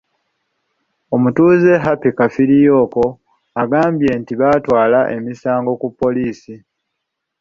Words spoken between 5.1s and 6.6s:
emisango ku poliisi.